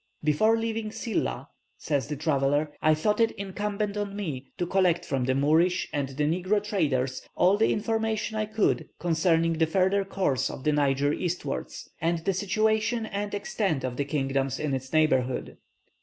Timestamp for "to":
4.57-4.65